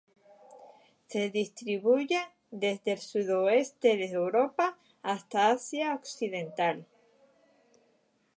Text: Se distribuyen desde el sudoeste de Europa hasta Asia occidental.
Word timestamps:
Se 1.05 1.29
distribuyen 1.29 2.23
desde 2.49 2.93
el 2.93 2.97
sudoeste 2.97 3.97
de 3.97 4.09
Europa 4.11 4.75
hasta 5.03 5.51
Asia 5.51 5.93
occidental. 5.93 6.87